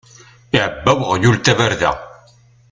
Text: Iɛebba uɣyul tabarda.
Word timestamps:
Iɛebba 0.57 0.91
uɣyul 1.07 1.37
tabarda. 1.39 1.91